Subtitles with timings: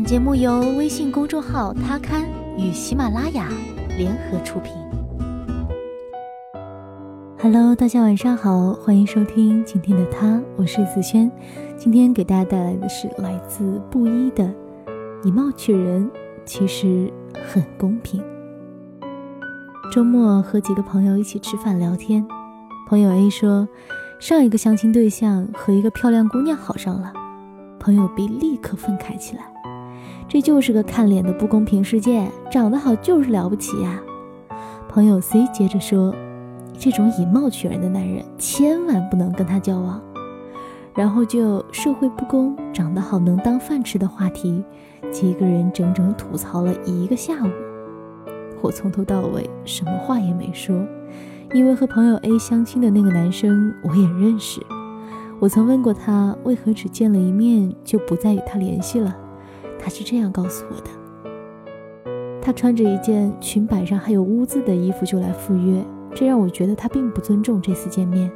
[0.00, 3.50] 本节目由微信公众号“他刊”与喜马拉雅
[3.98, 4.72] 联合出品。
[7.38, 11.30] Hello，大家晚上好，欢迎收听今天的他，我是子轩。
[11.76, 14.50] 今天给大家带来的是来自布衣的
[15.22, 16.10] “以貌取人，
[16.46, 17.12] 其实
[17.52, 18.22] 很公平”。
[19.92, 22.26] 周末和几个朋友一起吃饭聊天，
[22.88, 23.68] 朋友 A 说，
[24.18, 27.12] 上一个相亲对象和一个漂亮姑娘好上了，
[27.78, 29.42] 朋友 B 立刻愤慨起来。
[30.32, 34.00] 这就是个看脸的不公平世界，长得好就是了不起呀！
[34.88, 36.14] 朋友 C 接着说
[36.78, 40.00] ：“这种以貌取人的男人，千万不能跟他交往。”
[40.94, 44.62] 然后就社会不公、长得好能当饭吃的话题，
[45.10, 47.50] 几个人整整吐槽了一个下午。
[48.62, 50.80] 我从头到尾什么话也没说，
[51.52, 54.64] 因为和朋友 A 相亲的那个男生我也认识，
[55.40, 59.16] 我曾问过他为何只见了一面就不再与他联系了。
[59.82, 60.90] 他是这样告诉我的：
[62.42, 65.82] 他穿着一件裙摆上还有污渍的衣服就来赴约，
[66.14, 68.30] 这让我觉得他并不尊重这次见面。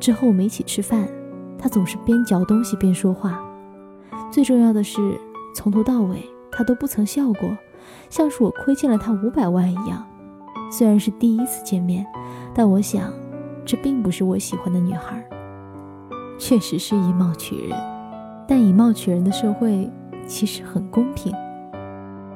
[0.00, 1.08] 之后我们一起吃饭，
[1.56, 3.40] 他总是边嚼东西边说话。
[4.32, 5.00] 最重要的是，
[5.54, 7.56] 从头到尾他都不曾笑过，
[8.10, 10.04] 像是我亏欠了他五百万一样。
[10.72, 12.04] 虽然是第一次见面，
[12.52, 13.12] 但我想，
[13.64, 15.24] 这并不是我喜欢的女孩。
[16.38, 17.78] 确实是以貌取人，
[18.46, 19.90] 但以貌取人的社会。
[20.28, 21.32] 其实很公平。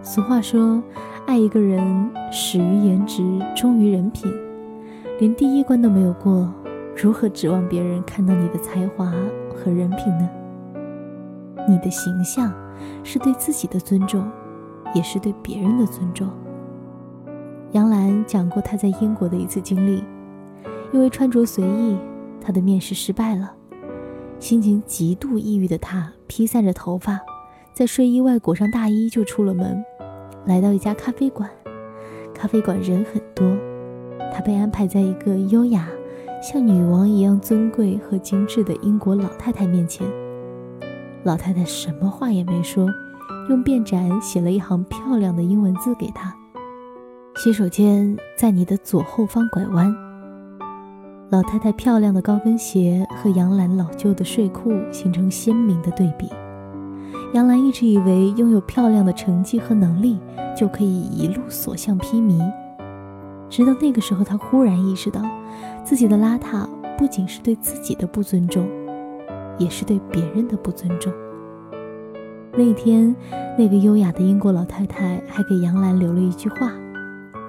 [0.03, 0.83] 俗话说，
[1.27, 3.23] 爱一个人始于颜值，
[3.55, 4.33] 忠于人品。
[5.21, 6.53] 连第一关都没有过，
[6.97, 9.13] 如何指望别人看到你的才华
[9.55, 10.29] 和人品呢？
[11.69, 12.53] 你的形象
[13.05, 14.29] 是对自己的尊重，
[14.95, 16.29] 也是对别人的尊重。
[17.71, 20.03] 杨澜讲过她在英国的一次经历，
[20.93, 21.97] 因为穿着随意，
[22.41, 23.55] 她的面试失败了。
[24.41, 27.21] 心情极度抑郁的她，披散着头发。
[27.75, 29.83] 在睡衣外裹上大衣就出了门，
[30.45, 31.49] 来到一家咖啡馆。
[32.35, 33.47] 咖啡馆人很多，
[34.31, 35.89] 他被安排在一个优雅、
[36.43, 40.07] 像女王一样尊贵和精致的英国老太太面前。
[41.25, 42.87] 老太太什么话也没说，
[43.49, 46.35] 用便札写了一行漂亮的英文字给他
[47.37, 49.95] ：“洗手间在你的左后方拐弯。”
[51.31, 56.29] 老太太漂亮的高跟鞋和杨澜老旧的睡裤形成鲜明的对比。
[57.33, 60.19] 杨澜一直以为拥有漂亮的成绩和能力
[60.57, 62.39] 就可以一路所向披靡，
[63.49, 65.23] 直到那个时候，她忽然意识到，
[65.85, 66.69] 自己的邋遢
[66.99, 68.69] 不仅是对自己的不尊重，
[69.59, 71.13] 也是对别人的不尊重。
[72.55, 73.17] 那天，
[73.57, 76.71] 那个优雅的英国老太太还给杨澜留了一句话，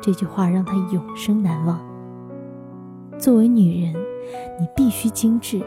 [0.01, 1.78] 这句话让她永生难忘。
[3.18, 3.94] 作为女人，
[4.59, 5.62] 你必须精致，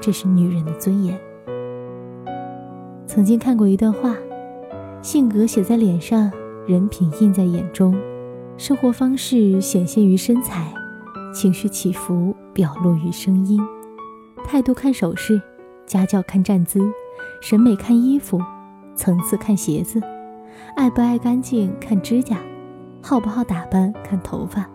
[0.00, 1.18] 这是女人的尊严。
[3.08, 4.14] 曾经看过一段话：
[5.00, 6.30] 性格写在脸上，
[6.66, 7.98] 人品印在眼中，
[8.58, 10.70] 生活方式显现于身材，
[11.34, 13.58] 情绪起伏表露于声音，
[14.44, 15.40] 态度看手势，
[15.86, 16.86] 家教看站姿，
[17.40, 18.38] 审美看衣服，
[18.94, 20.02] 层次看鞋子，
[20.76, 22.36] 爱不爱干净看指甲，
[23.02, 24.68] 好不好打扮看头发，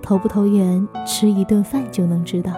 [0.00, 2.52] 投不投缘吃一顿饭就能知道。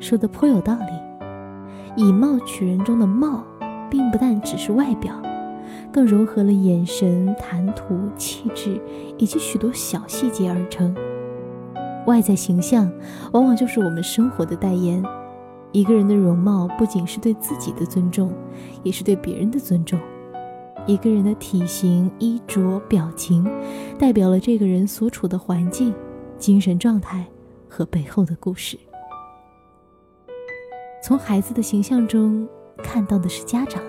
[0.00, 3.44] 说的颇有道理，以貌取人中的貌。
[3.92, 5.20] 并不但只是外表，
[5.92, 8.80] 更融合了眼神、谈吐、气质
[9.18, 10.96] 以及许多小细节而成。
[12.06, 12.90] 外在形象
[13.32, 15.04] 往往就是我们生活的代言。
[15.72, 18.32] 一个人的容貌不仅是对自己的尊重，
[18.82, 20.00] 也是对别人的尊重。
[20.86, 23.46] 一个人的体型、衣着、表情，
[23.98, 25.94] 代表了这个人所处的环境、
[26.38, 27.26] 精神状态
[27.68, 28.78] 和背后的故事。
[31.02, 32.48] 从孩子的形象中。
[32.82, 33.82] 看到的是家长。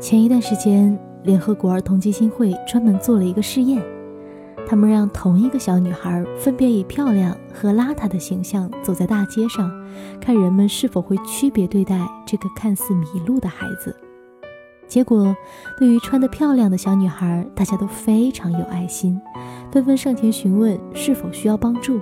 [0.00, 3.82] 前一段时间，联合国儿童基金会专门做了一个试验，
[4.68, 9.70] 他们让同一个小女孩分别以漂亮和邋遢的形象走在大街上，
[10.20, 13.94] 看人们是否会区别对待这个看似迷路的孩子。
[14.86, 15.34] 结果，
[15.78, 19.18] 对于穿得漂亮的小女孩，大家都非常有爱心，
[19.72, 21.98] 纷纷上前询问是否需要帮助。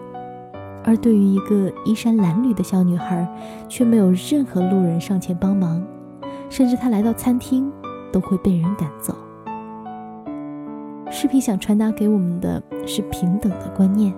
[0.85, 3.27] 而对于一个衣衫褴褛的小女孩，
[3.69, 5.83] 却没有任何路人上前帮忙，
[6.51, 7.71] 甚至她来到餐厅
[8.13, 9.15] 都会被人赶走。
[11.11, 14.13] 视频想传达给我们的是平等的观念，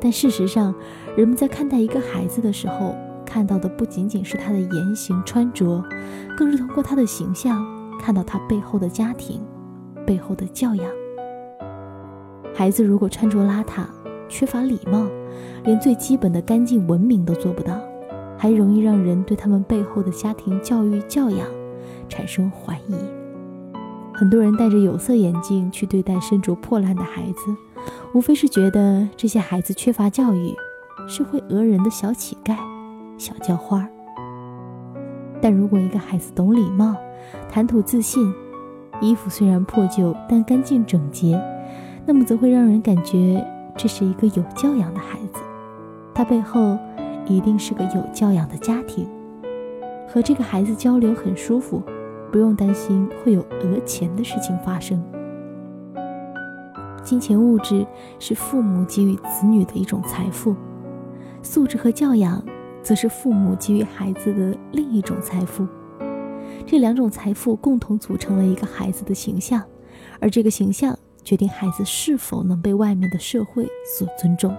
[0.00, 0.74] 但事实上，
[1.16, 2.94] 人们在看待一个孩子的时候，
[3.24, 5.84] 看到的不仅仅是他的言行穿着，
[6.36, 7.64] 更是通过他的形象
[8.00, 9.40] 看到他背后的家庭、
[10.06, 10.86] 背后的教养。
[12.54, 13.84] 孩子如果穿着邋遢，
[14.28, 15.06] 缺乏礼貌。
[15.64, 17.78] 连最基本的干净文明都做不到，
[18.36, 21.46] 还容易让人对他们背后的家庭教育教养
[22.08, 22.94] 产生怀疑
[24.12, 27.56] 很多人戴着有色眼镜去对待身着破烂的孩子，
[28.12, 30.54] 无非是觉得这些孩子缺乏教育，
[31.08, 32.56] 是会讹人的小乞丐、
[33.18, 33.88] 小叫花儿。
[35.42, 36.94] 但如果一个孩子懂礼貌，
[37.50, 38.32] 谈吐自信，
[39.00, 41.36] 衣服虽然破旧但干净整洁，
[42.06, 43.44] 那么则会让人感觉
[43.76, 45.40] 这是一个有教养的孩子。
[46.14, 46.78] 他背后
[47.26, 49.08] 一定是个有教养的家庭，
[50.08, 51.82] 和这个孩子交流很舒服。
[52.32, 55.00] 不用担心会有讹钱的事情发生。
[57.00, 57.86] 金钱物质
[58.18, 60.56] 是父母给予子女的一种财富，
[61.42, 62.44] 素质和教养
[62.82, 65.64] 则是父母给予孩子的另一种财富。
[66.66, 69.62] 这两种财富共同组成了一个孩子的形象，
[70.18, 73.66] 而这个形象决定孩子是否能被外面的社会
[73.98, 74.54] 所尊重。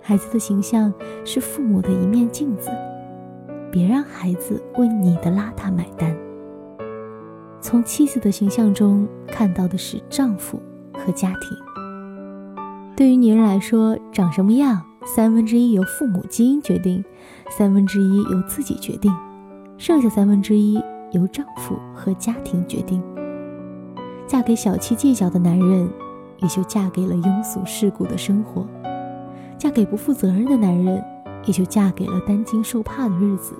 [0.00, 0.92] 孩子的形象
[1.24, 2.70] 是父母的一面镜子。
[3.70, 6.14] 别让孩子为你的邋遢买单。
[7.58, 10.60] 从妻子的形象中看到的是丈夫
[10.92, 11.56] 和家庭。
[12.94, 17.02] 对于女人来说，长什么样，三分之一由父母基因决定，
[17.48, 19.10] 三分之一由自己决定，
[19.78, 20.74] 剩下三分之一
[21.12, 23.02] 由丈夫和家庭决定。
[24.32, 25.86] 嫁给小气计较的男人，
[26.38, 28.66] 也就嫁给了庸俗世故的生活；
[29.58, 31.04] 嫁给不负责任的男人。
[31.44, 33.52] 也就嫁给了担惊受怕的日子，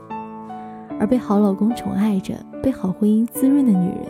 [1.01, 4.07] 而被好老公宠爱着、被好婚姻滋润的女人，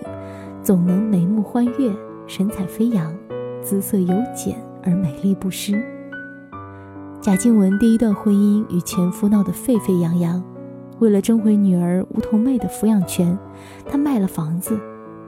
[0.62, 1.90] 总能眉目欢悦、
[2.26, 3.12] 神采飞扬、
[3.62, 5.82] 姿色尤简而美丽不失。
[7.18, 10.40] 贾静雯第一段婚姻与前夫闹得沸沸扬扬，
[10.98, 13.36] 为了争回女儿梧桐妹的抚养权，
[13.86, 14.78] 她卖了房子，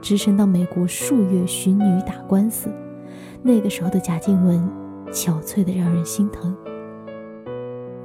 [0.05, 2.71] 只身到美国数月寻女打官司。
[3.41, 4.69] 那个时候的贾静雯，
[5.11, 6.55] 憔悴得让人心疼。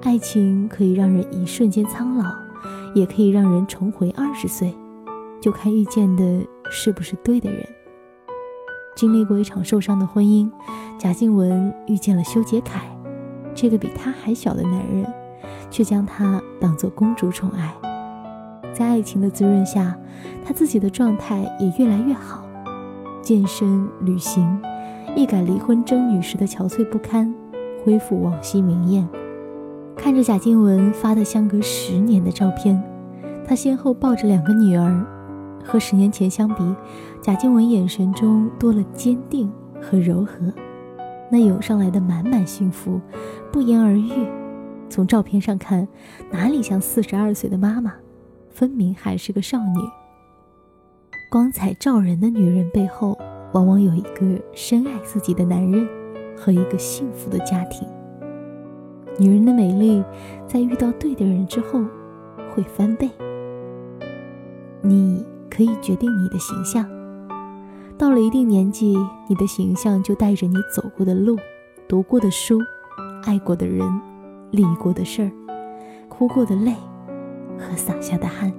[0.01, 2.33] 爱情可以让人一瞬间苍老，
[2.95, 4.75] 也可以让人重回二十岁，
[5.43, 7.63] 就看遇见的是不是对的人。
[8.97, 10.51] 经历过一场受伤的婚姻，
[10.99, 12.81] 贾静雯遇见了修杰楷，
[13.55, 15.05] 这个比她还小的男人，
[15.71, 17.90] 却将她当做公主宠爱。
[18.73, 19.97] 在爱情的滋润下，
[20.45, 22.45] 她自己的状态也越来越好，
[23.23, 24.61] 健身、旅行，
[25.15, 27.35] 一改离婚争女时的憔悴不堪，
[27.85, 29.09] 恢复往昔明艳。
[29.97, 32.83] 看着贾静雯发的相隔十年的照片，
[33.47, 35.05] 她先后抱着两个女儿，
[35.65, 36.75] 和十年前相比，
[37.21, 40.53] 贾静雯眼神中多了坚定和柔和，
[41.31, 43.01] 那涌上来的满满幸福
[43.53, 44.11] 不言而喻。
[44.89, 45.87] 从照片上看，
[46.33, 47.93] 哪里像四十二岁的妈妈，
[48.51, 49.81] 分明还是个少女。
[51.31, 53.17] 光彩照人的女人背后，
[53.53, 55.89] 往往有一个深爱自己的男人，
[56.37, 57.89] 和一个幸福的家庭。
[59.19, 60.03] 女人的美丽，
[60.47, 61.85] 在遇到对的人之后，
[62.53, 63.09] 会翻倍。
[64.83, 66.89] 你可以决定你的形象。
[67.99, 68.97] 到了一定年纪，
[69.29, 71.37] 你的形象就带着你走过的路、
[71.87, 72.59] 读过的书、
[73.25, 73.87] 爱过的人、
[74.51, 75.31] 历过的事儿、
[76.09, 76.75] 哭过的泪
[77.61, 78.53] 和洒下的汗。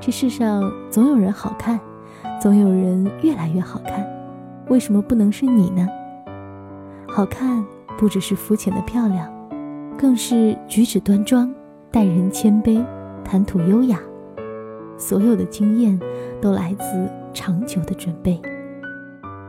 [0.00, 1.80] 这世上总有人好看，
[2.40, 4.06] 总有人越来越好看。
[4.68, 5.88] 为什么不能是你呢？
[7.08, 7.64] 好看
[7.96, 9.28] 不只是肤浅的漂亮。
[9.98, 11.52] 更是举止端庄，
[11.90, 12.84] 待人谦卑，
[13.24, 13.98] 谈吐优雅。
[14.96, 15.98] 所有的经验
[16.40, 18.40] 都来自长久的准备。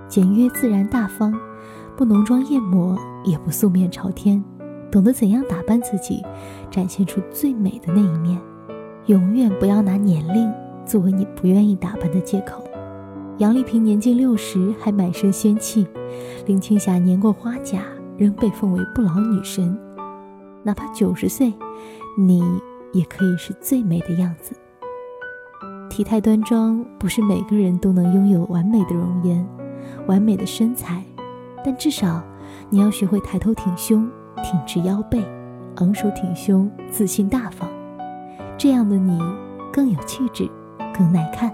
[0.08, 1.31] 简约自然大方，
[1.96, 4.43] 不浓妆艳抹，也不素面朝天，
[4.91, 6.24] 懂得怎样打扮自己，
[6.72, 8.39] 展现出最美的那一面。
[9.05, 10.51] 永远不要拿年龄
[10.86, 12.63] 作为你不愿意打扮的借口。
[13.38, 15.88] 杨丽萍年近六十还满身仙气，
[16.46, 17.84] 林青霞年过花甲
[18.17, 19.77] 仍被奉为不老女神。
[20.62, 21.53] 哪怕九十岁，
[22.17, 22.43] 你
[22.91, 24.53] 也可以是最美的样子。
[25.89, 29.48] 体态端庄不是每个人都能拥有完美的容颜、
[30.05, 31.03] 完美的身材，
[31.63, 32.22] 但至少
[32.69, 34.08] 你要学会抬头挺胸、
[34.43, 35.24] 挺直腰背、
[35.75, 37.69] 昂首挺胸、自信大方。
[38.58, 39.19] 这样的你
[39.72, 40.50] 更有气质，
[40.93, 41.53] 更耐看。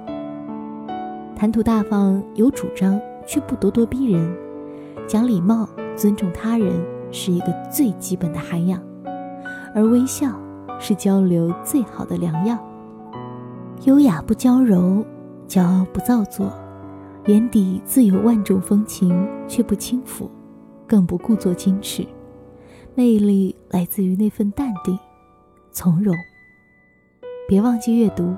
[1.36, 4.25] 谈吐大方、有主张，却不咄咄逼人；
[5.06, 6.74] 讲礼貌、尊重他人，
[7.12, 8.82] 是一个最基本的涵养。
[9.75, 10.32] 而微笑
[10.80, 12.58] 是交流最好的良药。
[13.84, 15.06] 优雅不娇柔，
[15.48, 16.51] 骄傲不造作，
[17.25, 20.32] 眼底自有万种风情，却不轻浮，
[20.88, 22.08] 更不故作矜持。
[22.98, 24.98] 魅力来自于那份淡定
[25.70, 26.16] 从容。
[27.46, 28.34] 别忘记阅读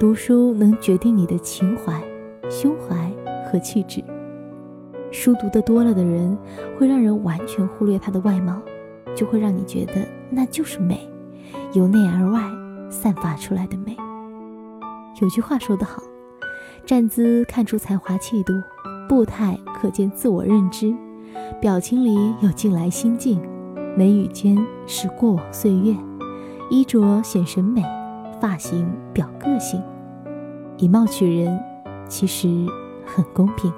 [0.00, 2.02] 读书能决定你的情怀
[2.50, 3.08] 胸怀
[3.44, 4.02] 和气质。
[5.12, 6.36] 书读得多了的人
[6.76, 8.60] 会让人完全忽略他的外貌
[9.14, 9.94] 就会让你觉得
[10.28, 11.08] 那就是美
[11.72, 12.42] 由内而外
[12.90, 13.96] 散发出来的美。
[15.22, 16.02] 有句话说得好
[16.84, 18.52] 站姿看出才华气度
[19.08, 20.92] 步态可见自我认知
[21.60, 23.40] 表情里有进来心境
[23.96, 25.94] 眉宇间是过往岁月，
[26.68, 27.80] 衣着显审美，
[28.40, 29.80] 发型表个性，
[30.78, 31.60] 以貌取人
[32.08, 32.48] 其实
[33.06, 33.72] 很公平。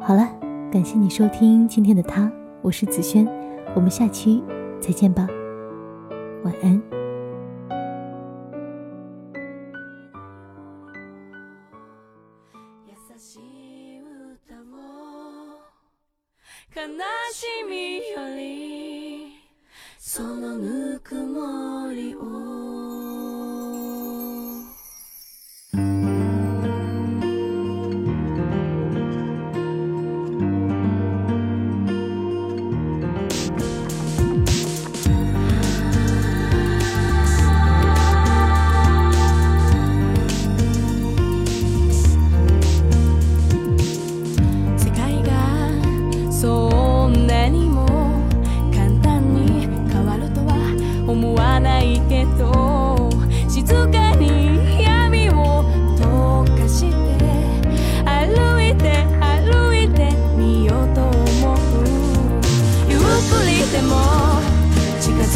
[0.00, 0.28] 好了，
[0.70, 2.30] 感谢你收听今天的他，
[2.62, 3.26] 我是子轩，
[3.74, 4.44] 我们下期
[4.80, 5.26] 再见吧。
[6.44, 6.80] 晚安。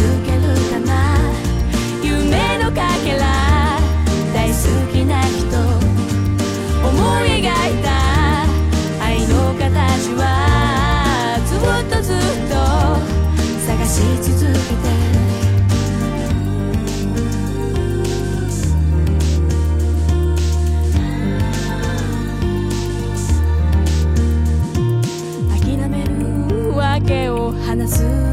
[0.00, 0.40] 続ける
[0.70, 0.90] かな
[2.02, 3.78] 夢のかけら
[4.32, 4.54] 大好
[4.90, 5.44] きな人
[6.88, 7.52] 思い描い
[7.82, 7.86] た
[9.04, 10.24] 愛の形は
[11.44, 12.16] ずっとずっ
[12.48, 12.54] と
[13.66, 14.88] 探し続けて
[25.60, 28.29] 諦める訳を話す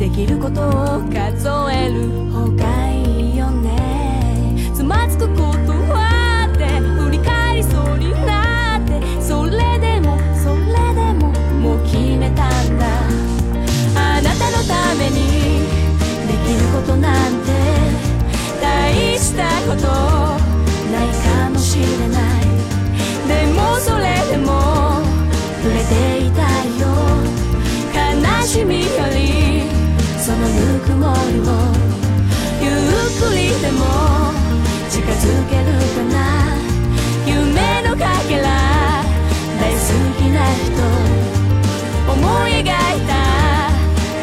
[0.00, 0.72] できることを
[1.12, 2.08] 数える。
[2.32, 4.56] 方がいいよね。
[4.74, 8.98] つまずくことはって振り返りそうになって。
[9.22, 11.30] それでもそれでも
[11.60, 12.86] もう決めたんだ。
[13.94, 15.60] あなたのために
[16.26, 17.52] できることなんて
[18.58, 19.86] 大したこと
[20.90, 21.08] ない
[21.44, 22.39] かもしれない。
[31.40, 31.46] も
[32.62, 32.72] ゆっ
[33.18, 33.80] くりでも
[34.88, 35.66] 近づける
[35.96, 36.16] かな。
[37.26, 38.46] 夢のかけら
[39.60, 39.78] 大好
[40.18, 40.68] きな人
[42.12, 42.66] 思い描い
[43.06, 43.12] た。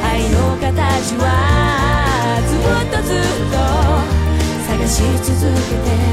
[0.08, 1.24] 愛の形は
[2.48, 2.60] ずっ
[2.92, 3.22] とずっ
[3.52, 3.56] と
[4.68, 6.07] 探し続けて。